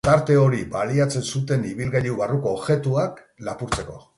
Tarte 0.07 0.35
hori 0.43 0.61
baliatzen 0.75 1.25
zuten 1.33 1.67
ibilgailu 1.73 2.17
barruko 2.23 2.57
objektuak 2.61 3.21
lapurtzeko. 3.51 4.05